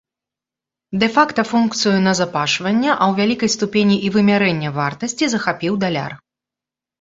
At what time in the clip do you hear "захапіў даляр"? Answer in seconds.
5.35-6.11